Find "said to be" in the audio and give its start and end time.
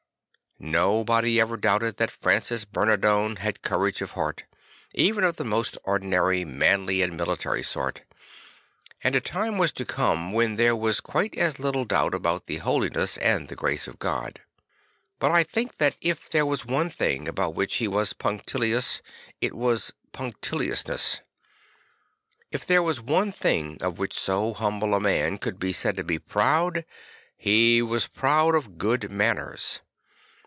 25.73-26.19